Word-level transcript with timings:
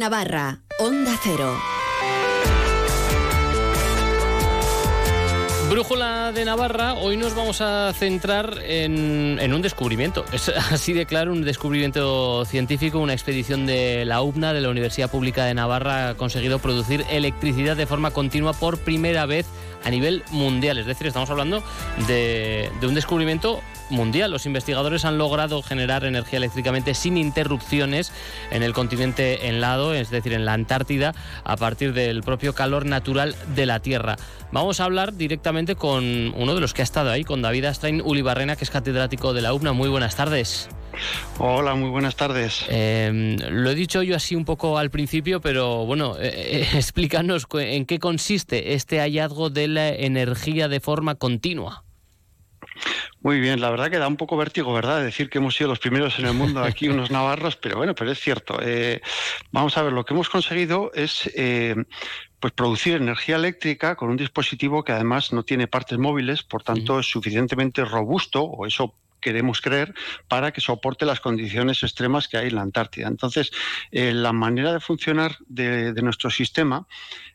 Navarra, 0.00 0.60
Onda 0.78 1.12
Cero. 1.22 1.54
Brújula 5.68 6.32
de 6.32 6.46
Navarra, 6.46 6.94
hoy 6.94 7.18
nos 7.18 7.34
vamos 7.34 7.60
a 7.60 7.92
centrar 7.92 8.60
en, 8.62 9.52
un 9.52 9.60
descubrimiento. 9.60 10.24
Es 10.32 10.48
así 10.48 10.94
de 10.94 11.04
claro, 11.04 11.32
un 11.32 11.42
descubrimiento 11.42 12.46
científico, 12.46 12.98
una 12.98 13.12
expedición 13.12 13.66
de 13.66 14.06
la 14.06 14.22
UBNA, 14.22 14.54
de 14.54 14.62
la 14.62 14.70
Universidad 14.70 15.10
Pública 15.10 15.44
de 15.44 15.52
Navarra, 15.52 16.08
ha 16.08 16.14
conseguido 16.14 16.60
producir 16.60 17.04
electricidad 17.10 17.76
de 17.76 17.84
forma 17.84 18.10
continua 18.10 18.54
por 18.54 18.78
primera 18.78 19.26
vez 19.26 19.44
a 19.84 19.90
nivel 19.90 20.24
mundial. 20.30 20.78
Es 20.78 20.86
decir, 20.86 21.06
estamos 21.06 21.30
hablando 21.30 21.62
de, 22.06 22.70
un 22.82 22.94
descubrimiento 22.94 23.60
mundial. 23.90 24.30
Los 24.30 24.46
investigadores 24.46 25.04
han 25.04 25.18
logrado 25.18 25.62
generar 25.62 26.04
energía 26.04 26.38
eléctricamente 26.38 26.94
sin 26.94 27.16
interrupciones 27.16 28.12
en 28.50 28.62
el 28.62 28.72
continente 28.72 29.48
helado, 29.48 29.94
es 29.94 30.10
decir, 30.10 30.32
en 30.32 30.44
la 30.44 30.52
Antártida, 30.52 31.14
a 31.44 31.56
partir 31.56 31.92
del 31.92 32.22
propio 32.22 32.54
calor 32.54 32.86
natural 32.86 33.34
de 33.54 33.66
la 33.66 33.80
Tierra. 33.80 34.16
Vamos 34.52 34.80
a 34.80 34.84
hablar 34.84 35.14
directamente 35.14 35.76
con 35.76 36.34
uno 36.36 36.54
de 36.54 36.60
los 36.60 36.74
que 36.74 36.82
ha 36.82 36.84
estado 36.84 37.10
ahí, 37.10 37.24
con 37.24 37.42
David 37.42 37.66
Astrain 37.66 38.02
Ulibarrena, 38.04 38.56
que 38.56 38.64
es 38.64 38.70
catedrático 38.70 39.32
de 39.32 39.42
la 39.42 39.54
UBNA. 39.54 39.72
Muy 39.72 39.88
buenas 39.88 40.16
tardes. 40.16 40.68
Hola, 41.38 41.74
muy 41.74 41.90
buenas 41.90 42.16
tardes. 42.16 42.64
Em, 42.68 43.36
lo 43.36 43.70
he 43.70 43.74
dicho 43.74 44.02
yo 44.02 44.16
así 44.16 44.34
un 44.34 44.44
poco 44.44 44.78
al 44.78 44.90
principio, 44.90 45.40
pero 45.40 45.86
bueno, 45.86 46.16
eh, 46.18 46.32
eh, 46.34 46.68
explícanos 46.74 47.46
en 47.54 47.86
qué 47.86 47.98
consiste 47.98 48.74
este 48.74 48.98
hallazgo 48.98 49.50
de 49.50 49.68
la 49.68 49.88
energía 49.88 50.68
de 50.68 50.80
forma 50.80 51.14
continua. 51.14 51.84
Muy 53.22 53.40
bien, 53.40 53.60
la 53.60 53.70
verdad 53.70 53.90
que 53.90 53.98
da 53.98 54.08
un 54.08 54.16
poco 54.16 54.36
vértigo, 54.36 54.72
¿verdad? 54.72 55.02
Decir 55.02 55.28
que 55.28 55.38
hemos 55.38 55.54
sido 55.54 55.68
los 55.68 55.78
primeros 55.78 56.18
en 56.18 56.26
el 56.26 56.34
mundo 56.34 56.62
aquí, 56.62 56.88
unos 56.88 57.10
navarros, 57.10 57.56
pero 57.56 57.76
bueno, 57.76 57.94
pero 57.94 58.10
es 58.10 58.20
cierto. 58.20 58.58
Eh, 58.62 59.00
vamos 59.52 59.76
a 59.76 59.82
ver, 59.82 59.92
lo 59.92 60.04
que 60.04 60.14
hemos 60.14 60.28
conseguido 60.28 60.90
es 60.94 61.30
pues 62.40 62.54
producir 62.54 62.94
energía 62.94 63.36
eléctrica 63.36 63.96
con 63.96 64.08
un 64.08 64.16
dispositivo 64.16 64.82
que 64.82 64.92
además 64.92 65.32
no 65.32 65.42
tiene 65.42 65.66
partes 65.66 65.98
móviles, 65.98 66.42
por 66.42 66.62
tanto 66.62 66.98
es 66.98 67.06
suficientemente 67.06 67.84
robusto, 67.84 68.42
o 68.42 68.66
eso 68.66 68.94
queremos 69.20 69.60
creer, 69.60 69.94
para 70.28 70.50
que 70.50 70.60
soporte 70.60 71.04
las 71.04 71.20
condiciones 71.20 71.82
extremas 71.82 72.26
que 72.26 72.38
hay 72.38 72.48
en 72.48 72.56
la 72.56 72.62
Antártida. 72.62 73.06
Entonces, 73.06 73.50
eh, 73.90 74.12
la 74.12 74.32
manera 74.32 74.72
de 74.72 74.80
funcionar 74.80 75.36
de, 75.46 75.92
nuestro 76.00 76.30
sistema 76.30 76.86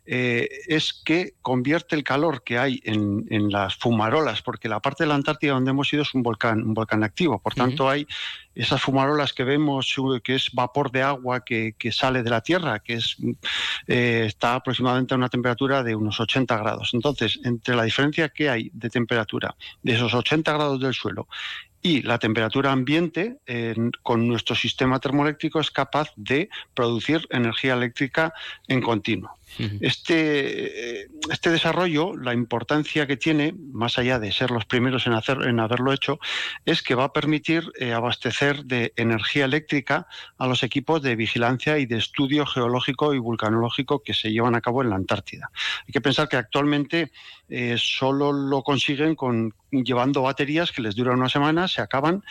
eh, 0.08 0.48
es 0.67 0.94
que 0.94 1.34
convierte 1.42 1.95
el 1.95 2.03
calor 2.03 2.44
que 2.44 2.59
hay 2.59 2.80
en, 2.84 3.25
las 3.52 3.75
fumarolas, 3.75 4.42
porque 4.42 4.70
la 4.70 4.80
parte 4.80 5.03
de 5.03 5.08
la 5.08 5.16
Antártida 5.16 5.53
donde 5.53 5.72
hemos 5.72 5.92
ido 5.92 6.03
es 6.03 6.14
un 6.14 6.23
volcán, 6.23 6.61
un 6.61 6.73
volcán 6.73 7.03
activo, 7.03 7.39
por 7.39 7.53
tanto 7.53 7.89
hay 7.89 8.08
esas 8.53 8.81
fumarolas 8.81 9.33
que 9.33 9.44
vemos, 9.44 9.95
que 10.23 10.36
es 10.36 10.50
vapor 10.53 10.92
de 10.92 11.02
agua 11.02 11.44
que, 11.44 11.76
sale 11.92 12.23
de 12.23 12.30
la 12.30 12.42
Tierra, 12.42 12.80
que 12.80 12.95
es, 12.95 13.17
eh, 13.88 14.23
está 14.28 14.56
aproximadamente 14.56 15.14
a 15.14 15.17
una 15.17 15.30
temperatura 15.30 15.83
de 15.83 15.95
unos 15.95 16.20
80 16.20 16.58
grados. 16.58 16.92
Entonces, 16.94 17.39
entre 17.44 17.76
la 17.76 17.83
diferencia 17.83 18.30
que 18.30 18.50
hay 18.50 18.70
de 18.73 18.89
temperatura 18.89 19.56
de 19.83 19.94
esos 19.94 20.14
80 20.14 20.53
grados 20.53 20.80
del 20.80 20.94
suelo 20.94 21.28
y 21.86 22.02
la 22.02 22.17
temperatura 22.17 22.72
ambiente 22.72 23.38
con 24.02 24.28
nuestro 24.28 24.56
sistema 24.56 25.00
termoeléctrico 25.00 25.59
es 25.59 25.70
capaz 25.70 26.11
de 26.16 26.50
producir 26.73 27.28
energía 27.30 27.76
eléctrica 27.76 28.33
en 28.67 28.81
continuo. 28.81 29.30
Este, 29.79 31.01
eh, 31.01 31.07
este 31.31 31.49
desarrollo, 31.49 32.15
la 32.17 32.33
importancia 32.33 33.07
que 33.07 33.15
tiene, 33.15 33.53
más 33.71 33.97
allá 33.97 34.19
de 34.19 34.31
ser 34.31 34.52
los 34.52 34.65
primeros 34.65 35.07
en, 35.07 35.13
hacer, 35.13 35.43
en 35.43 35.59
haberlo 35.59 35.93
hecho, 35.93 36.19
es 36.65 36.81
que 36.81 36.95
va 36.95 37.05
a 37.05 37.13
permitir 37.13 37.71
eh, 37.79 37.93
abastecer 37.93 38.65
de 38.65 38.93
energía 38.97 39.45
eléctrica 39.45 40.07
a 40.37 40.47
los 40.47 40.63
equipos 40.63 41.02
de 41.02 41.15
vigilancia 41.15 41.77
y 41.77 41.85
de 41.85 41.97
estudio 41.97 42.45
geológico 42.45 43.13
y 43.13 43.19
vulcanológico 43.19 44.03
que 44.03 44.13
se 44.13 44.31
llevan 44.31 44.55
a 44.55 44.61
cabo 44.61 44.81
en 44.81 44.89
la 44.89 44.95
Antártida. 44.95 45.49
Hay 45.87 45.91
que 45.93 46.02
pensar 46.02 46.27
que 46.27 46.37
actualmente 46.37 47.11
eh, 47.47 47.75
solo 47.77 48.31
lo 48.33 48.63
consiguen 48.63 49.15
con 49.15 49.53
llevando 49.71 50.21
baterías 50.21 50.71
que 50.71 50.81
les 50.81 50.95
duran 50.95 51.20
una 51.20 51.30
semana, 51.30 51.67
se 51.67 51.81
acaban 51.81 52.23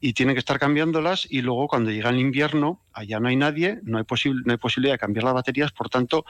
y 0.00 0.12
tienen 0.12 0.34
que 0.34 0.38
estar 0.38 0.58
cambiándolas 0.58 1.26
y 1.28 1.42
luego 1.42 1.66
cuando 1.66 1.90
llega 1.90 2.10
el 2.10 2.18
invierno, 2.18 2.80
allá 2.94 3.20
no 3.20 3.28
hay 3.28 3.36
nadie, 3.36 3.80
no 3.84 3.98
hay, 3.98 4.04
no 4.44 4.52
hay 4.52 4.58
posibilidad 4.58 4.94
de 4.94 4.98
cambiar 4.98 5.24
las 5.24 5.34
baterías, 5.34 5.72
por 5.72 5.88
tanto, 5.88 6.24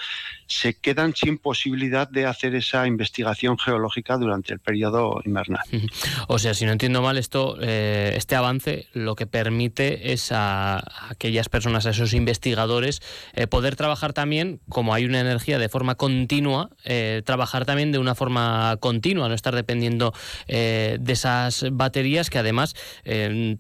se 0.47 0.75
quedan 0.75 1.15
sin 1.15 1.39
posibilidad 1.39 2.09
de 2.09 2.27
hacer 2.27 2.55
esa 2.55 2.87
investigación 2.87 3.59
geológica 3.59 4.17
durante 4.17 4.53
el 4.53 4.61
periodo 4.61 5.21
invernal. 5.25 5.63
O 6.29 6.39
sea, 6.39 6.55
si 6.55 6.65
no 6.65 6.73
entiendo 6.73 7.03
mal, 7.03 7.19
esto, 7.19 7.59
eh, 7.61 8.15
este 8.17 8.37
avance 8.37 8.87
lo 8.93 9.17
que 9.17 9.27
permite 9.27 10.13
es 10.13 10.31
a, 10.33 10.83
aquellas 11.11 11.49
personas, 11.49 11.87
a 11.87 11.91
esos 11.91 12.15
investigadores, 12.15 13.03
eh, 13.35 13.47
poder 13.47 13.77
trabajar 13.77 14.13
también, 14.13 14.61
como 14.69 14.95
hay 14.95 15.05
una 15.05 15.21
energía 15.21 15.59
de 15.59 15.69
forma 15.69 15.97
continua, 15.97 16.71
eh, 16.85 17.23
trabajar 17.25 17.65
también 17.65 17.93
de 17.93 17.99
una 17.99 18.15
forma 18.15 18.77
continua, 18.81 19.29
no 19.29 19.35
estar 19.35 19.55
dependiendo 19.55 20.13
de 20.47 21.01
esas 21.07 21.65
baterías 21.73 22.31
que 22.31 22.39
además, 22.39 22.75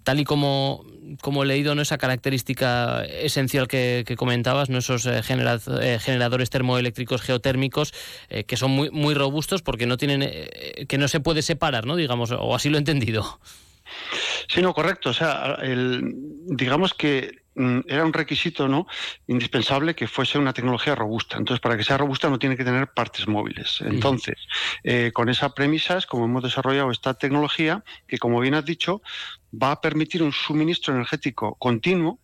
tal 0.04 0.20
y 0.20 0.24
como 0.24 0.84
como 1.20 1.42
he 1.42 1.46
leído, 1.46 1.74
¿no? 1.74 1.82
esa 1.82 1.98
característica 1.98 3.04
esencial 3.04 3.68
que, 3.68 4.14
comentabas, 4.16 4.70
¿no? 4.70 4.78
esos 4.78 5.06
eh, 5.06 5.20
eh, 5.20 5.98
generadores 6.00 6.50
termoeléctricos 6.50 7.22
geotérmicos 7.22 7.92
eh, 8.28 8.44
que 8.44 8.56
son 8.56 8.70
muy, 8.70 9.14
robustos 9.14 9.62
porque 9.62 9.86
no 9.86 9.96
tienen, 9.96 10.28
que 10.88 10.98
no 10.98 11.08
se 11.08 11.20
puede 11.20 11.42
separar, 11.42 11.86
¿no? 11.86 11.96
digamos, 11.96 12.30
o 12.30 12.54
así 12.54 12.70
lo 12.70 12.76
he 12.76 12.78
entendido. 12.78 13.40
Sí, 14.48 14.62
no, 14.62 14.72
correcto. 14.72 15.10
O 15.10 15.12
sea, 15.14 15.58
digamos 16.46 16.94
que 16.94 17.41
era 17.54 18.04
un 18.04 18.12
requisito 18.12 18.66
no 18.68 18.86
indispensable 19.26 19.94
que 19.94 20.06
fuese 20.06 20.38
una 20.38 20.52
tecnología 20.52 20.94
robusta. 20.94 21.36
Entonces, 21.36 21.60
para 21.60 21.76
que 21.76 21.84
sea 21.84 21.98
robusta 21.98 22.30
no 22.30 22.38
tiene 22.38 22.56
que 22.56 22.64
tener 22.64 22.88
partes 22.88 23.28
móviles. 23.28 23.78
Entonces, 23.80 24.36
eh, 24.84 25.10
con 25.12 25.28
esa 25.28 25.54
premisa 25.54 25.98
es 25.98 26.06
como 26.06 26.24
hemos 26.24 26.42
desarrollado 26.42 26.90
esta 26.90 27.14
tecnología 27.14 27.84
que, 28.06 28.18
como 28.18 28.40
bien 28.40 28.54
has 28.54 28.64
dicho, 28.64 29.02
va 29.52 29.72
a 29.72 29.80
permitir 29.80 30.22
un 30.22 30.32
suministro 30.32 30.94
energético 30.94 31.54
continuo 31.56 32.18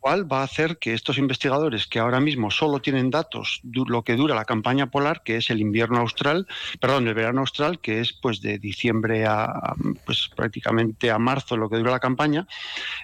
cual 0.00 0.30
va 0.30 0.40
a 0.40 0.44
hacer 0.44 0.78
que 0.78 0.94
estos 0.94 1.18
investigadores 1.18 1.86
que 1.86 1.98
ahora 1.98 2.20
mismo 2.20 2.50
solo 2.50 2.80
tienen 2.80 3.10
datos 3.10 3.60
de 3.62 3.82
lo 3.86 4.02
que 4.02 4.16
dura 4.16 4.34
la 4.34 4.44
campaña 4.44 4.90
polar, 4.90 5.22
que 5.22 5.36
es 5.36 5.50
el 5.50 5.60
invierno 5.60 5.98
austral, 5.98 6.46
perdón, 6.80 7.08
el 7.08 7.14
verano 7.14 7.40
austral, 7.40 7.80
que 7.80 8.00
es 8.00 8.12
pues 8.12 8.40
de 8.40 8.58
diciembre 8.58 9.26
a 9.26 9.74
pues 10.04 10.28
prácticamente 10.34 11.10
a 11.10 11.18
marzo 11.18 11.56
lo 11.56 11.68
que 11.68 11.76
dura 11.76 11.92
la 11.92 12.00
campaña, 12.00 12.46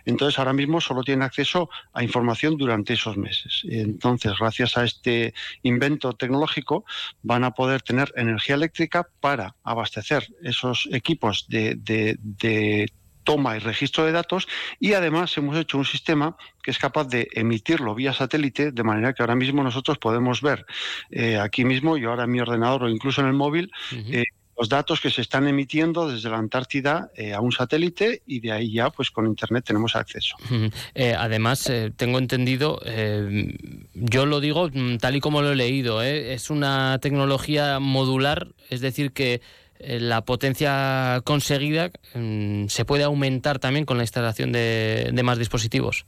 entonces 0.05 0.39
ahora 0.39 0.53
mismo 0.53 0.81
solo 0.81 1.03
tienen 1.03 1.23
acceso 1.23 1.69
a 1.93 2.03
información 2.03 2.57
durante 2.57 2.95
esos 2.95 3.17
meses. 3.17 3.63
Entonces, 3.69 4.33
gracias 4.39 4.77
a 4.77 4.85
este 4.85 5.35
invento 5.63 6.13
tecnológico, 6.15 6.85
van 7.23 7.45
a 7.45 7.53
poder 7.53 7.83
tener 7.83 8.13
energía 8.17 8.55
eléctrica 8.55 9.09
para 9.21 9.57
abastecer 9.63 10.29
esos 10.43 10.89
equipos 10.93 11.47
de, 11.49 11.75
de 11.77 12.89
toma 13.25 13.57
y 13.57 13.59
registro 13.59 14.05
de 14.05 14.13
datos 14.13 14.47
y 14.79 14.93
además 14.93 15.37
hemos 15.37 15.57
hecho 15.57 15.79
un 15.79 15.85
sistema 15.85 16.37
que 16.63 16.71
es 16.71 16.79
capaz 16.79 17.09
de 17.09 17.29
emitirlo 17.33 17.95
vía 17.95 18.13
satélite 18.13 18.71
de 18.71 18.83
manera 18.83 19.13
que 19.13 19.23
ahora 19.23 19.35
mismo 19.35 19.63
nosotros 19.63 19.99
podemos 19.99 20.41
ver 20.43 20.67
eh, 21.11 21.39
aquí 21.39 21.65
mismo, 21.65 21.97
yo 21.97 22.11
ahora 22.11 22.25
en 22.25 22.31
mi 22.31 22.41
ordenador 22.41 22.85
o 22.85 22.89
incluso 22.89 23.21
en 23.21 23.29
el 23.29 23.33
móvil, 23.33 23.71
eh, 23.93 24.25
los 24.57 24.69
datos 24.69 25.01
que 25.01 25.11
se 25.11 25.21
están 25.21 25.49
emitiendo 25.49 26.09
desde 26.09 26.31
la 26.31 26.39
Antártida 26.39 27.11
eh, 27.17 27.35
a 27.35 27.41
un 27.41 27.51
satélite 27.51 28.23
y 28.25 28.39
de 28.39 28.53
ahí 28.53 28.73
ya 28.73 28.91
pues 28.91 29.11
con 29.11 29.27
internet 29.27 29.65
tenemos 29.67 29.97
acceso. 29.97 30.37
además 31.19 31.71
tengo 31.97 32.19
entendido, 32.19 32.81
yo 33.95 34.27
lo 34.27 34.41
digo 34.41 34.71
mm, 34.73 34.99
tal 34.99 35.17
y 35.17 35.21
como 35.21 35.43
lo 35.43 35.53
he 35.53 35.57
leído, 35.57 36.03
es 36.03 36.51
una 36.51 36.99
tecnología 37.01 37.81
modular, 37.81 38.55
es 38.71 38.81
decir 38.81 39.13
que 39.13 39.41
la 39.87 40.25
potencia 40.25 41.21
conseguida 41.25 41.91
mm, 42.15 42.67
se 42.69 42.85
puede 42.85 43.05
aumentar 43.05 43.59
también 43.59 43.85
con 43.85 43.97
la 43.97 44.05
instalación 44.05 44.53
de, 44.53 45.21
más 45.25 45.39
dispositivos. 45.39 46.07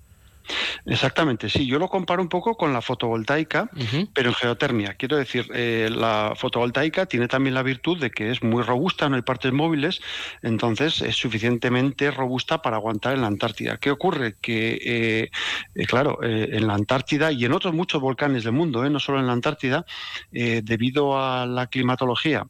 Exactamente, 0.84 1.48
sí. 1.48 1.66
Yo 1.66 1.80
lo 1.80 1.88
comparo 1.88 2.22
un 2.22 2.28
poco 2.28 2.56
con 2.56 2.72
la 2.72 2.80
fotovoltaica, 2.80 3.68
pero 4.14 4.28
en 4.28 4.34
geotermia. 4.36 4.94
Quiero 4.94 5.16
decir, 5.16 5.50
eh, 5.52 5.88
la 5.90 6.34
fotovoltaica 6.36 7.06
tiene 7.06 7.26
también 7.26 7.54
la 7.54 7.64
virtud 7.64 7.98
de 7.98 8.12
que 8.12 8.30
es 8.30 8.44
muy 8.44 8.62
robusta, 8.62 9.08
no 9.08 9.16
hay 9.16 9.22
partes 9.22 9.52
móviles, 9.52 10.00
entonces 10.42 11.02
es 11.02 11.16
suficientemente 11.16 12.12
robusta 12.12 12.62
para 12.62 12.76
aguantar 12.76 13.14
en 13.14 13.22
la 13.22 13.26
Antártida. 13.26 13.78
¿Qué 13.78 13.90
ocurre? 13.90 14.36
Que, 14.40 15.30
eh, 15.74 15.86
claro, 15.86 16.22
en 16.22 16.64
la 16.64 16.74
Antártida 16.74 17.32
y 17.32 17.44
en 17.44 17.52
otros 17.52 17.74
muchos 17.74 18.00
volcanes 18.00 18.44
del 18.44 18.52
mundo, 18.52 18.88
no 18.88 19.00
solo 19.00 19.18
en 19.18 19.26
la 19.26 19.32
Antártida, 19.32 19.84
debido 20.30 21.20
a 21.20 21.44
la 21.44 21.66
climatología 21.66 22.46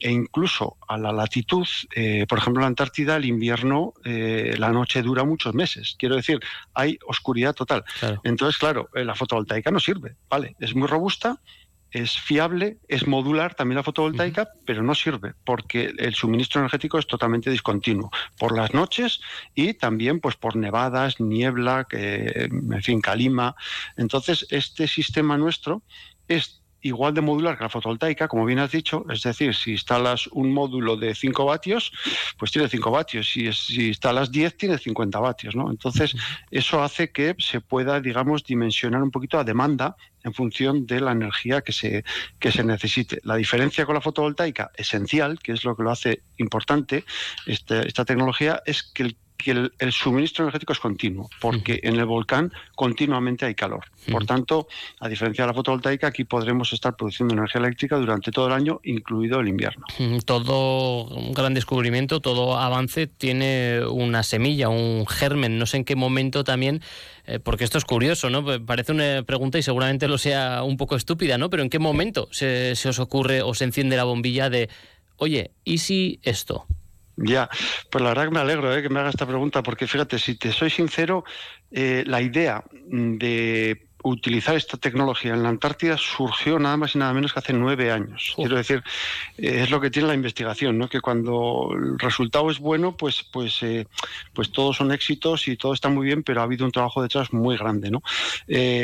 e 0.00 0.10
incluso 0.10 0.78
a 0.88 0.96
la 0.96 1.12
latitud, 1.12 1.66
eh, 1.94 2.26
por 2.26 2.38
ejemplo, 2.38 2.60
en 2.60 2.62
la 2.62 2.68
Antártida, 2.68 3.16
el 3.16 3.26
invierno, 3.26 3.92
eh, 4.04 4.54
la 4.58 4.70
noche 4.70 5.02
dura 5.02 5.24
muchos 5.24 5.54
meses. 5.54 5.94
Quiero 5.98 6.16
decir, 6.16 6.40
hay 6.74 6.98
oscuridad 7.06 7.54
total. 7.54 7.84
Entonces, 8.24 8.58
claro, 8.58 8.88
eh, 8.94 9.04
la 9.04 9.14
fotovoltaica 9.14 9.70
no 9.70 9.78
sirve, 9.78 10.16
¿vale? 10.28 10.56
Es 10.58 10.74
muy 10.74 10.88
robusta, 10.88 11.40
es 11.90 12.18
fiable, 12.18 12.78
es 12.88 13.06
modular 13.06 13.54
también 13.54 13.76
la 13.76 13.82
fotovoltaica, 13.82 14.48
pero 14.64 14.82
no 14.82 14.94
sirve 14.94 15.34
porque 15.44 15.92
el 15.98 16.14
suministro 16.14 16.60
energético 16.60 16.98
es 16.98 17.06
totalmente 17.06 17.50
discontinuo 17.50 18.10
por 18.38 18.56
las 18.56 18.72
noches 18.72 19.20
y 19.54 19.74
también 19.74 20.20
pues 20.20 20.36
por 20.36 20.54
nevadas, 20.54 21.20
niebla, 21.20 21.86
que, 21.90 22.48
en 22.48 22.82
fin, 22.82 23.00
calima. 23.00 23.56
Entonces, 23.96 24.46
este 24.50 24.86
sistema 24.86 25.36
nuestro 25.36 25.82
es 26.28 26.59
igual 26.82 27.14
de 27.14 27.20
modular 27.20 27.56
que 27.56 27.64
la 27.64 27.68
fotovoltaica, 27.68 28.28
como 28.28 28.44
bien 28.44 28.58
has 28.58 28.70
dicho, 28.70 29.04
es 29.10 29.22
decir, 29.22 29.54
si 29.54 29.72
instalas 29.72 30.26
un 30.28 30.52
módulo 30.52 30.96
de 30.96 31.14
5 31.14 31.44
vatios, 31.44 31.92
pues 32.38 32.50
tiene 32.50 32.68
5 32.68 32.90
vatios, 32.90 33.30
si, 33.30 33.52
si 33.52 33.88
instalas 33.88 34.30
10 34.30 34.56
tiene 34.56 34.78
50 34.78 35.18
vatios, 35.18 35.56
¿no? 35.56 35.70
Entonces, 35.70 36.14
eso 36.50 36.82
hace 36.82 37.10
que 37.10 37.34
se 37.38 37.60
pueda, 37.60 38.00
digamos, 38.00 38.44
dimensionar 38.44 39.02
un 39.02 39.10
poquito 39.10 39.38
a 39.38 39.44
demanda 39.44 39.96
en 40.22 40.34
función 40.34 40.86
de 40.86 41.00
la 41.00 41.12
energía 41.12 41.62
que 41.62 41.72
se, 41.72 42.04
que 42.38 42.52
se 42.52 42.64
necesite. 42.64 43.20
La 43.24 43.36
diferencia 43.36 43.86
con 43.86 43.94
la 43.94 44.00
fotovoltaica, 44.00 44.70
esencial, 44.76 45.38
que 45.38 45.52
es 45.52 45.64
lo 45.64 45.76
que 45.76 45.82
lo 45.82 45.90
hace 45.90 46.22
importante, 46.36 47.04
este, 47.46 47.86
esta 47.86 48.04
tecnología, 48.04 48.62
es 48.66 48.82
que 48.82 49.04
el 49.04 49.16
que 49.42 49.50
el, 49.50 49.92
suministro 49.92 50.44
energético 50.44 50.72
es 50.72 50.80
continuo, 50.80 51.28
porque 51.40 51.80
en 51.82 51.96
el 51.96 52.04
volcán 52.04 52.52
continuamente 52.74 53.46
hay 53.46 53.54
calor. 53.54 53.84
Por 54.10 54.26
tanto, 54.26 54.68
a 54.98 55.08
diferencia 55.08 55.44
de 55.44 55.48
la 55.48 55.54
fotovoltaica, 55.54 56.06
aquí 56.06 56.24
podremos 56.24 56.72
estar 56.72 56.96
produciendo 56.96 57.34
energía 57.34 57.60
eléctrica 57.60 57.96
durante 57.96 58.30
todo 58.30 58.46
el 58.46 58.52
año, 58.52 58.80
incluido 58.84 59.40
el 59.40 59.48
invierno. 59.48 59.86
Todo 60.24 61.04
un 61.04 61.32
gran 61.32 61.54
descubrimiento, 61.54 62.20
todo 62.20 62.58
avance 62.58 63.06
tiene 63.06 63.82
una 63.86 64.22
semilla, 64.22 64.68
un 64.68 65.06
germen. 65.06 65.58
No 65.58 65.66
sé 65.66 65.78
en 65.78 65.84
qué 65.84 65.96
momento 65.96 66.44
también, 66.44 66.80
eh, 67.26 67.38
porque 67.38 67.64
esto 67.64 67.78
es 67.78 67.84
curioso, 67.84 68.30
¿no? 68.30 68.44
Parece 68.64 68.92
una 68.92 69.22
pregunta 69.22 69.58
y 69.58 69.62
seguramente 69.62 70.08
lo 70.08 70.18
sea 70.18 70.62
un 70.62 70.76
poco 70.76 70.96
estúpida, 70.96 71.38
¿no? 71.38 71.50
Pero 71.50 71.62
¿en 71.62 71.70
qué 71.70 71.78
momento 71.78 72.28
se, 72.30 72.74
se 72.76 72.88
os 72.88 72.98
ocurre 72.98 73.42
o 73.42 73.54
se 73.54 73.64
enciende 73.64 73.96
la 73.96 74.04
bombilla 74.04 74.50
de, 74.50 74.68
oye, 75.16 75.52
¿y 75.64 75.78
si 75.78 76.20
esto? 76.22 76.66
Ya, 77.22 77.50
pues 77.90 78.02
la 78.02 78.10
verdad 78.10 78.24
que 78.24 78.30
me 78.30 78.40
alegro 78.40 78.74
¿eh? 78.74 78.82
que 78.82 78.88
me 78.88 79.00
haga 79.00 79.10
esta 79.10 79.26
pregunta, 79.26 79.62
porque 79.62 79.86
fíjate, 79.86 80.18
si 80.18 80.36
te 80.36 80.52
soy 80.52 80.70
sincero, 80.70 81.24
eh, 81.70 82.02
la 82.06 82.22
idea 82.22 82.64
de 82.72 83.86
utilizar 84.02 84.56
esta 84.56 84.78
tecnología 84.78 85.34
en 85.34 85.42
la 85.42 85.50
Antártida 85.50 85.98
surgió 85.98 86.58
nada 86.58 86.78
más 86.78 86.94
y 86.94 86.98
nada 86.98 87.12
menos 87.12 87.34
que 87.34 87.40
hace 87.40 87.52
nueve 87.52 87.92
años. 87.92 88.32
Quiero 88.34 88.56
decir, 88.56 88.82
eh, 89.36 89.60
es 89.62 89.70
lo 89.70 89.82
que 89.82 89.90
tiene 89.90 90.08
la 90.08 90.14
investigación, 90.14 90.78
¿no? 90.78 90.88
que 90.88 91.02
cuando 91.02 91.68
el 91.74 91.98
resultado 91.98 92.50
es 92.50 92.58
bueno, 92.58 92.96
pues, 92.96 93.22
pues, 93.30 93.60
pues 94.32 94.50
todos 94.50 94.78
son 94.78 94.90
éxitos 94.90 95.46
y 95.46 95.58
todo 95.58 95.74
está 95.74 95.90
muy 95.90 96.06
bien, 96.06 96.22
pero 96.22 96.40
ha 96.40 96.44
habido 96.44 96.64
un 96.64 96.72
trabajo 96.72 97.02
detrás 97.02 97.34
muy 97.34 97.58
grande. 97.58 97.90
¿no? 97.90 98.02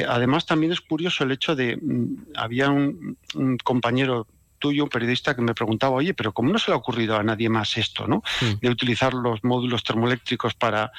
además, 0.08 0.44
también 0.44 0.72
es 0.72 0.82
curioso 0.82 1.24
el 1.24 1.32
hecho 1.32 1.56
de, 1.56 1.78
mm, 1.78 2.32
había 2.34 2.68
un 2.68 3.16
compañero 3.64 4.26
tuyo, 4.58 4.84
un 4.84 4.90
periodista, 4.90 5.34
que 5.34 5.42
me 5.42 5.54
preguntaba, 5.54 5.94
oye, 5.96 6.14
pero 6.14 6.32
¿cómo 6.32 6.52
no 6.52 6.58
se 6.58 6.70
le 6.70 6.74
ha 6.74 6.78
ocurrido 6.78 7.16
a 7.16 7.22
nadie 7.22 7.48
más 7.48 7.76
esto, 7.76 8.06
¿no? 8.06 8.22
De 8.60 8.68
utilizar 8.68 9.14
los 9.14 9.42
módulos 9.44 9.84
termoeléctricos 9.84 10.54
para, 10.54 10.92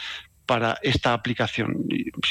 para 0.48 0.80
esta 0.82 1.14
aplicación. 1.14 1.86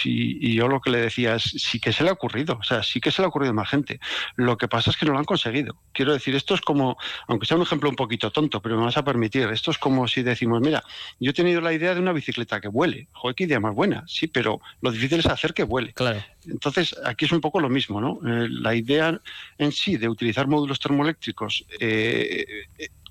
Y, 0.04 0.54
yo 0.54 0.68
lo 0.68 0.80
que 0.80 0.90
le 0.90 0.98
decía 0.98 1.36
es, 1.36 1.42
sí 1.42 1.78
que 1.78 1.92
se 1.92 2.02
le 2.02 2.10
ha 2.10 2.14
ocurrido, 2.14 2.58
o 2.58 2.64
sea, 2.64 2.82
sí 2.82 2.98
que 2.98 3.10
se 3.10 3.20
le 3.20 3.26
ha 3.26 3.28
ocurrido 3.28 3.50
a 3.50 3.54
más 3.54 3.68
gente. 3.68 4.00
Lo 4.34 4.56
que 4.56 4.68
pasa 4.68 4.90
es 4.90 4.96
que 4.96 5.04
no 5.04 5.12
lo 5.12 5.18
han 5.18 5.24
conseguido. 5.24 5.76
Quiero 5.92 6.12
decir, 6.14 6.34
esto 6.34 6.54
es 6.54 6.62
como, 6.62 6.96
aunque 7.28 7.46
sea 7.46 7.56
un 7.56 7.62
ejemplo 7.62 7.90
un 7.90 7.94
poquito 7.94 8.30
tonto, 8.32 8.60
pero 8.60 8.76
me 8.78 8.84
vas 8.84 8.96
a 8.96 9.04
permitir, 9.04 9.42
esto 9.48 9.70
es 9.70 9.78
como 9.78 10.08
si 10.08 10.22
decimos, 10.22 10.60
mira, 10.62 10.82
yo 11.20 11.30
he 11.30 11.34
tenido 11.34 11.60
la 11.60 11.74
idea 11.74 11.94
de 11.94 12.00
una 12.00 12.12
bicicleta 12.12 12.60
que 12.60 12.68
vuele. 12.68 13.08
Joder, 13.12 13.36
qué 13.36 13.44
idea 13.44 13.60
más 13.60 13.74
buena, 13.74 14.02
sí, 14.06 14.26
pero 14.26 14.60
lo 14.80 14.90
difícil 14.90 15.20
es 15.20 15.26
hacer 15.26 15.52
que 15.52 15.62
vuele. 15.62 15.92
Claro. 15.92 16.24
Entonces, 16.46 16.96
aquí 17.04 17.26
es 17.26 17.32
un 17.32 17.40
poco 17.40 17.60
lo 17.60 17.68
mismo, 17.68 18.00
¿no? 18.00 18.18
Eh, 18.26 18.48
la 18.48 18.74
idea 18.74 19.20
en 19.58 19.72
sí 19.72 19.98
de 19.98 20.08
utilizar 20.08 20.48
módulos 20.48 20.80
termoeléctricos 20.80 21.66
eh, 21.78 22.46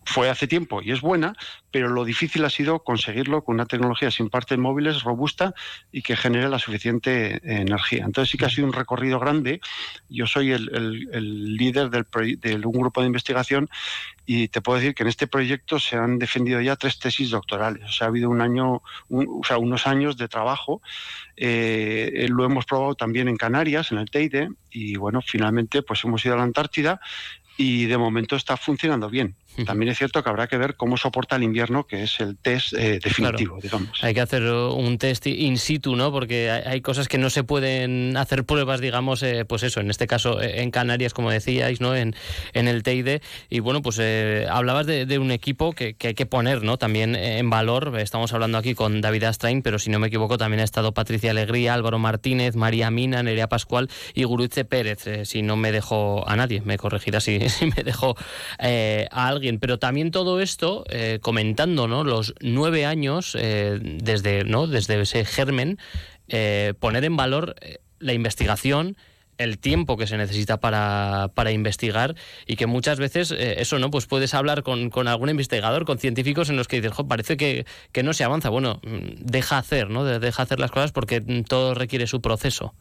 fue 0.06 0.30
hace 0.30 0.48
tiempo 0.48 0.82
y 0.82 0.92
es 0.92 1.02
buena, 1.02 1.36
pero 1.72 1.90
lo 1.90 2.06
difícil 2.06 2.46
ha 2.46 2.50
sido 2.50 2.80
conseguirlo 2.84 3.44
con 3.44 3.56
una 3.56 3.66
tecnología 3.66 4.12
sin 4.12 4.30
partes 4.30 4.58
móviles 4.58 5.04
robusta 5.04 5.54
y 5.92 6.04
que 6.04 6.16
genere 6.16 6.48
la 6.48 6.60
suficiente 6.60 7.42
energía. 7.44 8.06
Entonces 8.06 8.32
sí 8.32 8.38
que 8.38 8.46
ha 8.46 8.50
sido 8.50 8.68
un 8.68 8.74
recorrido 8.74 9.20
grande. 9.20 9.60
Yo 10.08 10.28
soy 10.28 10.52
el, 10.52 11.58
líder 11.58 11.90
del 11.90 12.06
de 12.40 12.56
un 12.66 12.80
grupo 12.80 13.02
de 13.02 13.08
investigación 13.08 13.70
y 14.26 14.48
te 14.48 14.62
puedo 14.62 14.80
decir 14.80 14.96
que 14.96 15.04
en 15.04 15.10
este 15.10 15.28
proyecto 15.28 15.80
se 15.80 15.98
han 15.98 16.20
defendido 16.20 16.62
ya 16.62 16.76
tres 16.76 17.00
tesis 17.00 17.32
doctorales. 17.32 17.84
O 17.84 17.92
sea, 17.92 18.08
ha 18.08 18.10
habido 18.10 18.30
un 18.30 18.42
año, 18.42 18.82
o 19.10 19.42
sea, 19.44 19.58
unos 19.58 19.88
años 19.88 20.18
de 20.18 20.28
trabajo. 20.28 20.82
Eh, 21.36 22.28
lo 22.30 22.46
hemos 22.46 22.66
probado 22.66 22.96
también 22.96 23.28
en 23.28 23.38
Canarias, 23.38 23.92
en 23.92 23.98
el 23.98 24.10
Teide, 24.10 24.50
y 24.72 24.96
bueno, 24.98 25.22
finalmente 25.22 25.82
pues 25.82 26.04
hemos 26.04 26.24
ido 26.26 26.36
a 26.36 26.38
la 26.38 26.44
Antártida 26.44 27.00
y 27.58 27.86
de 27.86 27.98
momento 27.98 28.36
está 28.36 28.58
funcionando 28.58 29.10
bien. 29.10 29.36
También 29.64 29.92
es 29.92 29.98
cierto 29.98 30.22
que 30.22 30.30
habrá 30.30 30.48
que 30.48 30.58
ver 30.58 30.76
cómo 30.76 30.98
soporta 30.98 31.38
el 31.38 31.44
invierno, 31.44 31.86
que 31.86 32.04
es 32.04 32.20
el 32.20 32.36
test 32.38 32.74
eh, 32.74 33.00
definitivo, 33.02 33.58
digamos. 33.62 34.04
Hay 34.04 34.14
que 34.14 34.22
hacer 34.22 34.44
un 34.44 34.98
test 34.98 35.28
in 35.28 35.58
situ, 35.58 35.96
¿no? 35.96 36.12
Porque 36.12 36.52
hay 36.52 36.82
cosas 36.82 37.08
que 37.08 37.18
no 37.18 37.30
se 37.30 37.44
pueden 37.44 38.18
hacer 38.18 38.44
pruebas, 38.44 38.82
digamos, 38.82 39.24
eh, 39.24 39.46
pues 39.46 39.64
eso, 39.64 39.80
en 39.80 39.90
este 39.90 40.08
caso 40.08 40.42
eh, 40.42 40.62
en 40.62 40.72
Canarias, 40.72 41.14
como 41.14 41.32
decíais, 41.32 41.80
¿no? 41.80 41.96
En, 41.96 42.16
en 42.54 42.68
el 42.68 42.84
Teide. 42.84 43.22
Y 43.50 43.60
bueno, 43.60 43.82
pues 43.82 44.00
hablabas 44.50 44.86
de, 44.88 45.16
un 45.20 45.32
equipo 45.32 45.72
que, 45.72 45.96
hay 46.02 46.14
que 46.14 46.26
poner, 46.26 46.64
¿no? 46.64 46.78
También 46.78 47.16
en 47.16 47.50
valor. 47.50 47.98
Estamos 48.00 48.34
hablando 48.34 48.58
aquí 48.58 48.76
con 48.76 49.00
David 49.00 49.24
Astrain, 49.24 49.62
pero 49.62 49.80
si 49.80 49.90
no 49.90 50.00
me 50.00 50.08
equivoco, 50.08 50.38
también 50.38 50.60
ha 50.60 50.66
estado 50.66 50.94
Patricia 50.94 51.32
Alegría, 51.32 51.74
Álvaro 51.74 52.00
Martínez, 52.00 52.56
María 52.56 52.92
Mina, 52.92 53.24
Nerea 53.24 53.48
Pascual 53.48 53.90
y 54.14 54.26
Guruche 54.26 54.66
Pérez. 54.66 55.06
si 55.24 55.42
no 55.42 55.56
me 55.56 55.72
dejo 55.72 56.28
a 56.28 56.36
nadie, 56.36 56.62
me 56.66 56.78
corregirá 56.78 57.22
si, 57.22 57.45
si 57.50 57.66
me 57.66 57.84
dejo 57.84 58.16
a 58.60 59.28
alguien. 59.28 59.60
Pero 59.60 59.80
también 59.80 60.12
todo 60.12 60.42
esto 60.42 60.86
eh, 60.90 61.20
comentando 61.22 61.88
los 61.88 62.34
nueve 62.42 62.86
años 62.86 63.36
eh, 63.40 63.80
desde, 63.82 64.44
¿no? 64.44 64.68
desde 64.68 65.00
ese 65.02 65.26
germen, 65.26 65.78
eh, 66.28 66.74
poner 66.80 67.06
en 67.06 67.18
valor 67.18 67.56
la 68.00 68.14
investigación, 68.14 68.98
el 69.38 69.58
tiempo 69.58 69.98
que 69.98 70.08
se 70.08 70.18
necesita 70.18 70.60
para, 70.62 71.52
investigar 71.52 72.16
y 72.48 72.56
que 72.56 72.68
muchas 72.68 73.00
veces 73.00 73.32
eso 73.32 73.80
no 73.80 73.92
pues 73.92 74.06
puedes 74.06 74.34
hablar 74.34 74.64
con, 74.64 75.08
algún 75.08 75.30
investigador 75.30 75.84
con 75.86 76.00
científicos 76.00 76.50
en 76.50 76.56
los 76.56 76.70
que 76.70 76.80
dices 76.80 76.98
parece 77.08 77.36
que, 77.36 77.66
que, 77.92 78.02
no 78.02 78.14
se 78.14 78.24
avanza 78.24 78.50
bueno 78.50 78.80
mm, 78.84 79.26
deja 79.26 79.58
hacer 79.58 79.90
no 79.90 80.06
deja 80.06 80.44
hacer 80.44 80.62
las 80.62 80.72
cosas 80.72 80.94
porque 80.94 81.20
todo 81.46 81.74
requiere 81.74 82.08
su 82.08 82.22
proceso 82.22 82.74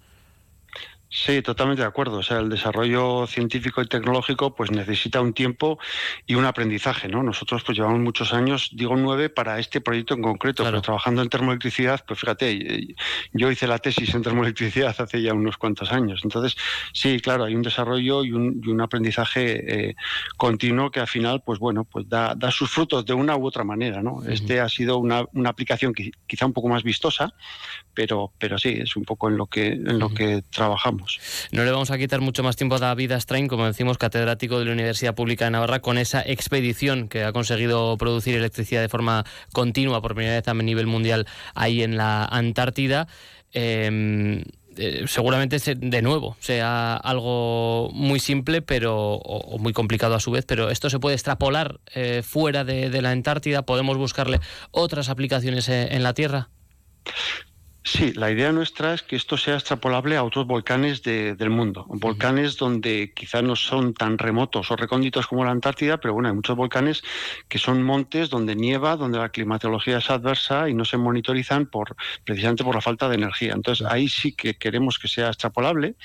Sí, 1.16 1.42
totalmente 1.42 1.82
de 1.82 1.88
acuerdo. 1.88 2.18
O 2.18 2.22
sea, 2.22 2.38
el 2.40 2.48
desarrollo 2.48 3.26
científico 3.28 3.80
y 3.80 3.86
tecnológico 3.86 4.54
pues 4.54 4.72
necesita 4.72 5.20
un 5.20 5.32
tiempo 5.32 5.78
y 6.26 6.34
un 6.34 6.44
aprendizaje, 6.44 7.06
¿no? 7.06 7.22
Nosotros 7.22 7.62
pues 7.62 7.78
llevamos 7.78 8.00
muchos 8.00 8.32
años, 8.32 8.70
digo 8.72 8.96
nueve, 8.96 9.28
para 9.28 9.60
este 9.60 9.80
proyecto 9.80 10.14
en 10.14 10.22
concreto, 10.22 10.64
pero 10.64 10.82
trabajando 10.82 11.22
en 11.22 11.28
termoelectricidad, 11.28 12.04
pues 12.06 12.18
fíjate, 12.18 12.96
yo 13.32 13.50
hice 13.50 13.68
la 13.68 13.78
tesis 13.78 14.12
en 14.14 14.22
termoelectricidad 14.22 14.94
hace 14.98 15.22
ya 15.22 15.34
unos 15.34 15.56
cuantos 15.56 15.92
años. 15.92 16.20
Entonces, 16.24 16.56
sí, 16.92 17.20
claro, 17.20 17.44
hay 17.44 17.54
un 17.54 17.62
desarrollo 17.62 18.24
y 18.24 18.32
un, 18.32 18.80
aprendizaje 18.80 19.90
eh, 19.90 19.96
continuo 20.36 20.90
que 20.90 20.98
al 21.00 21.06
final, 21.06 21.42
pues 21.46 21.60
bueno, 21.60 21.84
pues 21.84 22.08
da, 22.08 22.36
sus 22.50 22.70
frutos 22.70 23.06
de 23.06 23.14
una 23.14 23.36
u 23.36 23.46
otra 23.46 23.62
manera, 23.62 24.02
¿no? 24.02 24.22
Este 24.24 24.60
ha 24.60 24.68
sido 24.68 24.98
una, 24.98 25.24
una 25.32 25.50
aplicación 25.50 25.94
quizá 26.26 26.44
un 26.44 26.52
poco 26.52 26.68
más 26.68 26.82
vistosa, 26.82 27.32
pero, 27.94 28.32
pero 28.38 28.58
sí, 28.58 28.78
es 28.80 28.96
un 28.96 29.04
poco 29.04 29.28
en 29.28 29.36
lo 29.36 29.46
que, 29.46 29.68
en 29.68 29.98
lo 29.98 30.12
que 30.12 30.42
trabajamos. 30.50 30.93
No 31.52 31.64
le 31.64 31.70
vamos 31.70 31.90
a 31.90 31.98
quitar 31.98 32.20
mucho 32.20 32.42
más 32.42 32.56
tiempo 32.56 32.76
a 32.76 32.78
David 32.78 33.12
Astrain, 33.12 33.48
como 33.48 33.66
decimos, 33.66 33.98
catedrático 33.98 34.58
de 34.58 34.66
la 34.66 34.72
Universidad 34.72 35.14
Pública 35.14 35.44
de 35.46 35.52
Navarra, 35.52 35.80
con 35.80 35.98
esa 35.98 36.22
expedición 36.22 37.08
que 37.08 37.24
ha 37.24 37.32
conseguido 37.32 37.96
producir 37.96 38.34
electricidad 38.34 38.80
de 38.80 38.88
forma 38.88 39.24
continua 39.52 40.00
por 40.00 40.14
primera 40.14 40.36
vez 40.36 40.48
a 40.48 40.54
nivel 40.54 40.86
mundial 40.86 41.26
ahí 41.54 41.82
en 41.82 41.96
la 41.96 42.24
Antártida. 42.24 43.06
Em, 43.52 44.42
eh, 44.76 45.04
seguramente 45.06 45.58
de 45.76 46.02
nuevo 46.02 46.36
sea 46.40 46.96
algo 46.96 47.90
muy 47.92 48.18
simple 48.18 48.60
pero 48.60 49.14
o, 49.14 49.58
muy 49.58 49.72
complicado 49.72 50.16
a 50.16 50.20
su 50.20 50.32
vez, 50.32 50.44
pero 50.44 50.70
esto 50.70 50.90
se 50.90 50.98
puede 50.98 51.14
extrapolar 51.14 51.78
eh, 51.94 52.22
fuera 52.24 52.64
de, 52.64 52.90
la 53.00 53.10
Antártida. 53.10 53.62
Podemos 53.62 53.96
buscarle 53.96 54.40
otras 54.72 55.08
aplicaciones 55.08 55.68
eh, 55.68 55.88
en 55.92 56.02
la 56.02 56.14
Tierra. 56.14 56.48
Sí, 57.86 58.14
la 58.14 58.30
idea 58.30 58.50
nuestra 58.50 58.94
es 58.94 59.02
que 59.02 59.14
esto 59.14 59.36
sea 59.36 59.56
extrapolable 59.56 60.16
a 60.16 60.24
otros 60.24 60.46
volcanes 60.46 61.02
del 61.02 61.50
mundo. 61.50 61.84
Volcanes 61.86 62.56
donde 62.56 63.12
quizás 63.14 63.42
no 63.42 63.56
son 63.56 63.92
tan 63.92 64.16
remotos 64.16 64.70
o 64.70 64.76
recónditos 64.76 65.26
como 65.26 65.44
la 65.44 65.50
Antártida, 65.50 65.98
pero 65.98 66.14
bueno, 66.14 66.30
hay 66.30 66.34
muchos 66.34 66.56
volcanes 66.56 67.02
que 67.46 67.58
son 67.58 67.82
montes 67.82 68.30
donde 68.30 68.56
nieva, 68.56 68.96
donde 68.96 69.18
la 69.18 69.28
climatología 69.28 69.98
es 69.98 70.08
adversa 70.08 70.70
y 70.70 70.72
no 70.72 70.86
se 70.86 70.96
monitorizan 70.96 71.66
por 71.66 71.94
precisamente 72.24 72.64
por 72.64 72.74
la 72.74 72.80
falta 72.80 73.06
de 73.06 73.16
energía. 73.16 73.52
Entonces 73.52 73.86
ahí 73.86 74.08
sí 74.08 74.32
que 74.32 74.54
queremos 74.54 74.98
que 74.98 75.06
sea 75.06 75.28
extrapolable. 75.28 75.96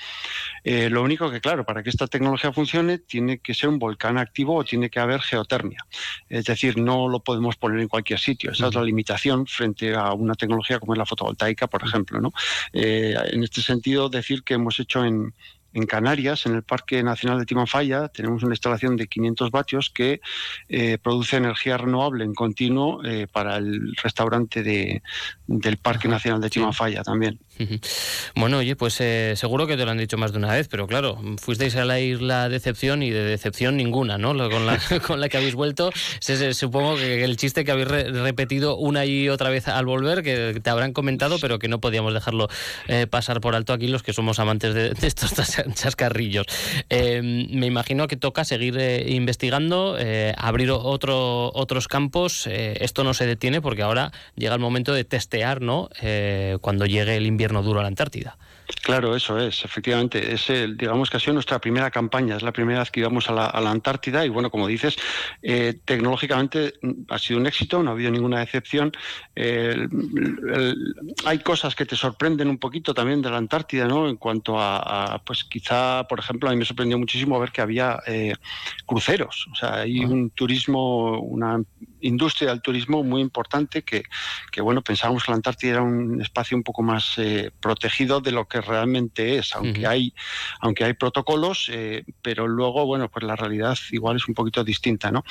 Eh, 0.64 0.90
lo 0.90 1.02
único 1.02 1.30
que, 1.30 1.40
claro, 1.40 1.64
para 1.64 1.82
que 1.82 1.88
esta 1.88 2.06
tecnología 2.06 2.52
funcione, 2.52 2.98
tiene 2.98 3.38
que 3.38 3.54
ser 3.54 3.70
un 3.70 3.78
volcán 3.78 4.18
activo 4.18 4.54
o 4.54 4.64
tiene 4.64 4.90
que 4.90 5.00
haber 5.00 5.22
geotermia. 5.22 5.86
Es 6.28 6.44
decir, 6.44 6.76
no 6.76 7.08
lo 7.08 7.20
podemos 7.20 7.56
poner 7.56 7.80
en 7.80 7.88
cualquier 7.88 8.18
sitio. 8.18 8.50
Esa 8.52 8.66
es 8.66 8.74
la 8.74 8.82
limitación 8.82 9.46
frente 9.46 9.94
a 9.94 10.12
una 10.12 10.34
tecnología 10.34 10.78
como 10.78 10.92
es 10.92 10.98
la 10.98 11.06
fotovoltaica 11.06 11.69
por 11.70 11.84
ejemplo. 11.84 12.20
¿no? 12.20 12.32
Eh, 12.72 13.14
en 13.32 13.42
este 13.42 13.62
sentido, 13.62 14.08
decir 14.08 14.42
que 14.42 14.54
hemos 14.54 14.78
hecho 14.80 15.04
en, 15.04 15.32
en 15.72 15.86
Canarias, 15.86 16.46
en 16.46 16.54
el 16.54 16.62
Parque 16.62 17.02
Nacional 17.02 17.38
de 17.38 17.46
Timanfaya, 17.46 18.08
tenemos 18.08 18.42
una 18.42 18.54
instalación 18.54 18.96
de 18.96 19.06
500 19.06 19.50
vatios 19.50 19.90
que 19.90 20.20
eh, 20.68 20.98
produce 20.98 21.36
energía 21.36 21.76
renovable 21.76 22.24
en 22.24 22.34
continuo 22.34 23.04
eh, 23.04 23.26
para 23.30 23.56
el 23.56 23.94
restaurante 24.02 24.62
de, 24.62 25.02
del 25.46 25.76
Parque 25.76 26.08
Nacional 26.08 26.40
de 26.40 26.50
Timanfaya 26.50 27.02
también. 27.02 27.38
Bueno, 28.34 28.58
oye, 28.58 28.76
pues 28.76 29.00
eh, 29.00 29.34
seguro 29.36 29.66
que 29.66 29.76
te 29.76 29.84
lo 29.84 29.90
han 29.90 29.98
dicho 29.98 30.16
más 30.16 30.32
de 30.32 30.38
una 30.38 30.52
vez, 30.52 30.68
pero 30.68 30.86
claro, 30.86 31.18
fuisteis 31.38 31.76
a 31.76 31.84
la 31.84 32.00
isla 32.00 32.48
decepción 32.48 33.02
y 33.02 33.10
de 33.10 33.22
decepción 33.24 33.76
ninguna, 33.76 34.18
¿no? 34.18 34.30
Con 34.50 34.66
la, 34.66 34.80
con 35.06 35.20
la 35.20 35.28
que 35.28 35.36
habéis 35.36 35.54
vuelto. 35.54 35.90
supongo 36.52 36.96
que 36.96 37.24
el 37.24 37.36
chiste 37.36 37.64
que 37.64 37.72
habéis 37.72 37.88
repetido 37.88 38.76
una 38.76 39.04
y 39.04 39.28
otra 39.28 39.50
vez 39.50 39.68
al 39.68 39.86
volver, 39.86 40.22
que 40.22 40.60
te 40.62 40.70
habrán 40.70 40.92
comentado, 40.92 41.38
pero 41.40 41.58
que 41.58 41.68
no 41.68 41.80
podíamos 41.80 42.14
dejarlo 42.14 42.48
pasar 43.10 43.40
por 43.40 43.54
alto 43.54 43.72
aquí 43.72 43.86
los 43.88 44.02
que 44.02 44.12
somos 44.12 44.38
amantes 44.38 44.74
de, 44.74 44.94
estos 45.02 45.32
chascarrillos. 45.74 46.46
Em, 46.88 47.48
me 47.50 47.66
imagino 47.66 48.06
que 48.06 48.16
toca 48.16 48.44
seguir 48.44 48.76
eh, 48.78 49.04
investigando, 49.10 49.96
eh, 49.98 50.34
abrir 50.36 50.70
otro, 50.70 51.50
otros 51.54 51.88
campos. 51.88 52.46
Eh, 52.46 52.78
esto 52.80 53.04
no 53.04 53.14
se 53.14 53.26
detiene 53.26 53.60
porque 53.60 53.82
ahora 53.82 54.12
llega 54.36 54.54
el 54.54 54.60
momento 54.60 54.92
de 54.92 55.04
testear, 55.04 55.60
¿no? 55.60 55.88
cuando 56.60 56.86
llegue 56.86 57.16
el 57.16 57.26
invierno 57.26 57.49
duro 57.62 57.80
a 57.80 57.82
la 57.82 57.88
Antártida. 57.88 58.36
Claro, 58.82 59.14
eso 59.14 59.38
es, 59.38 59.64
efectivamente. 59.64 60.32
Es 60.32 60.48
el, 60.50 60.76
digamos 60.76 61.10
que 61.10 61.18
ha 61.18 61.20
sido 61.20 61.34
nuestra 61.34 61.58
primera 61.58 61.90
campaña, 61.90 62.36
es 62.36 62.42
la 62.42 62.52
primera 62.52 62.80
vez 62.80 62.90
que 62.90 63.00
íbamos 63.00 63.28
a 63.28 63.32
la, 63.32 63.70
Antártida 63.70 64.26
y 64.26 64.28
bueno, 64.28 64.50
como 64.50 64.66
dices, 64.66 64.96
eh, 65.42 65.78
tecnológicamente 65.84 66.74
ha 67.08 67.18
sido 67.18 67.38
un 67.38 67.46
éxito, 67.46 67.82
no 67.82 67.90
ha 67.90 67.92
habido 67.92 68.10
ninguna 68.10 68.40
decepción. 68.40 68.90
hay 71.24 71.38
cosas 71.40 71.74
que 71.74 71.86
te 71.86 71.94
sorprenden 71.94 72.48
un 72.48 72.58
poquito 72.58 72.94
también 72.94 73.22
de 73.22 73.30
la 73.30 73.36
Antártida, 73.36 73.86
¿no? 73.86 74.08
En 74.08 74.16
cuanto 74.16 74.56
a, 74.58 75.22
pues 75.24 75.44
quizá, 75.44 76.06
por 76.08 76.18
ejemplo, 76.18 76.48
a 76.48 76.52
mí 76.52 76.58
me 76.58 76.64
sorprendió 76.64 76.98
muchísimo 76.98 77.38
ver 77.38 77.52
que 77.52 77.60
había 77.60 78.00
eh, 78.06 78.34
cruceros, 78.86 79.46
o 79.52 79.54
sea, 79.54 79.80
hay 79.80 80.00
un 80.00 80.30
turismo, 80.30 81.20
una 81.20 81.60
industria 82.00 82.50
del 82.50 82.62
turismo 82.62 83.02
muy 83.02 83.20
importante 83.20 83.82
que, 83.82 84.04
que, 84.50 84.60
bueno, 84.60 84.82
pensábamos 84.82 85.24
que 85.24 85.32
la 85.32 85.36
Antártida 85.36 85.72
era 85.72 85.82
un 85.82 86.20
espacio 86.20 86.56
un 86.56 86.62
poco 86.62 86.82
más 86.82 87.18
eh, 87.18 87.50
protegido 87.60 88.20
de 88.20 88.32
lo 88.32 88.48
que 88.48 88.60
realmente 88.70 89.38
es, 89.38 89.54
aunque 89.54 89.86
hay 89.86 90.14
aunque 90.60 90.84
hay 90.84 90.94
protocolos, 90.94 91.68
eh, 91.72 92.04
pero 92.22 92.46
luego, 92.46 92.86
bueno, 92.86 93.10
pues 93.10 93.24
la 93.24 93.36
realidad 93.36 93.76
igual 93.90 94.16
es 94.16 94.28
un 94.28 94.34
poquito 94.34 94.64
distinta, 94.64 95.10
¿no? 95.10 95.24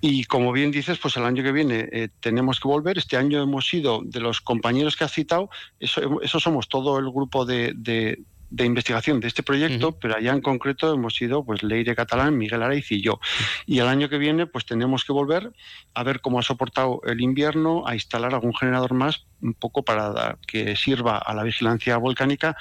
Y 0.00 0.24
como 0.24 0.52
bien 0.52 0.70
dices, 0.70 0.98
pues 0.98 1.16
el 1.16 1.24
año 1.24 1.42
que 1.42 1.52
viene 1.52 1.88
eh, 1.92 2.08
tenemos 2.20 2.58
que 2.60 2.68
volver. 2.68 2.98
Este 2.98 3.16
año 3.16 3.42
hemos 3.42 3.72
ido 3.72 4.00
de 4.04 4.20
los 4.20 4.40
compañeros 4.40 4.96
que 4.96 5.04
has 5.04 5.12
citado, 5.12 5.50
eso, 5.78 6.20
eso 6.22 6.40
somos 6.40 6.68
todo 6.68 6.98
el 6.98 7.10
grupo 7.10 7.44
de 7.44 7.72
de 7.76 8.18
investigación 8.58 9.20
de 9.20 9.28
este 9.28 9.42
proyecto, 9.42 9.92
pero 9.98 10.16
allá 10.16 10.32
en 10.32 10.40
concreto 10.40 10.92
hemos 10.92 11.14
sido 11.14 11.44
pues 11.44 11.62
Leire 11.62 11.94
Catalán, 11.94 12.36
Miguel 12.36 12.62
Araiz 12.62 12.90
y 12.90 13.00
yo. 13.00 13.20
Y 13.66 13.78
el 13.78 13.88
año 13.88 14.08
que 14.08 14.18
viene 14.18 14.46
pues 14.46 14.66
tenemos 14.66 15.04
que 15.04 15.12
volver 15.12 15.52
a 15.94 16.02
ver 16.02 16.20
cómo 16.20 16.38
ha 16.38 16.42
soportado 16.42 17.00
el 17.06 17.20
invierno, 17.20 17.86
a 17.86 17.94
instalar 17.94 18.34
algún 18.34 18.54
generador 18.54 18.94
más 18.94 19.26
un 19.40 19.54
poco 19.54 19.84
para 19.84 20.36
que 20.46 20.76
sirva 20.76 21.18
a 21.18 21.34
la 21.34 21.42
vigilancia 21.42 21.96
volcánica 21.96 22.56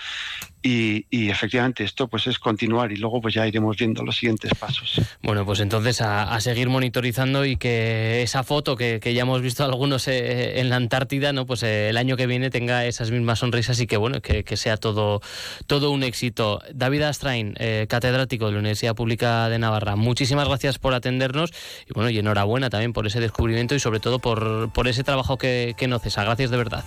y, 0.62 1.30
efectivamente 1.30 1.84
esto 1.84 2.08
pues 2.08 2.28
es 2.28 2.38
continuar 2.38 2.92
y 2.92 2.98
luego 2.98 3.22
pues 3.22 3.34
ya 3.34 3.48
iremos 3.48 3.78
viendo 3.78 4.04
los 4.04 4.18
siguientes 4.18 4.51
pasos. 4.56 5.01
Bueno, 5.22 5.46
pues 5.46 5.60
entonces 5.60 6.01
a, 6.01 6.39
seguir 6.39 6.70
monitorizando 6.70 7.46
y 7.46 7.56
que 7.56 8.24
esa 8.24 8.44
foto 8.44 8.75
que, 8.75 9.00
ya 9.13 9.22
hemos 9.22 9.42
visto 9.42 9.63
algunos 9.63 10.08
eh, 10.08 10.60
en 10.60 10.70
la 10.70 10.78
Antártida, 10.78 11.34
no 11.34 11.46
pues 11.46 11.62
eh, 11.63 11.89
el 11.89 11.98
año 11.98 12.18
que 12.18 12.25
viene 12.25 12.50
tenga 12.50 12.86
esas 12.86 13.12
mismas 13.12 13.39
sonrisas 13.39 13.80
y 13.80 13.86
que 13.88 13.98
bueno 13.98 14.22
que, 14.22 14.44
sea 14.58 14.78
todo 14.78 15.22
todo 15.68 15.92
un 15.92 16.04
éxito. 16.04 16.62
David 16.74 17.04
Astrain, 17.04 17.54
eh, 17.60 17.86
catedrático 17.88 18.48
de 18.48 18.54
la 18.54 18.60
Universidad 18.60 18.96
Pública 18.96 19.50
de 19.50 19.60
Navarra, 19.60 19.96
muchísimas 19.96 20.48
gracias 20.48 20.80
por 20.80 20.94
atendernos 20.94 21.51
y 21.88 21.94
bueno 21.94 22.10
y 22.10 22.18
enhorabuena 22.18 22.70
también 22.70 22.94
por 22.94 23.06
ese 23.06 23.20
descubrimiento 23.20 23.75
y 23.75 23.80
sobre 23.80 24.00
todo 24.00 24.20
por, 24.20 24.72
por 24.72 24.88
ese 24.88 25.04
trabajo 25.04 25.38
que, 25.38 25.75
que 25.78 25.88
no 25.88 26.00
cesa. 26.00 26.24
Gracias 26.24 26.50
de 26.50 26.58
verdad. 26.58 26.84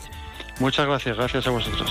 Muchas 0.58 0.86
gracias, 0.86 1.16
gracias 1.16 1.46
a 1.46 1.50
vosotros. 1.50 1.90